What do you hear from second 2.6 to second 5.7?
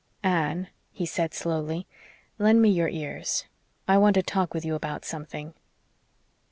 your ears. I want to talk with you about something."